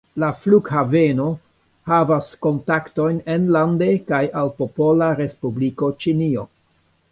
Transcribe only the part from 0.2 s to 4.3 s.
La flughaveno havas kontaktojn enlande kaj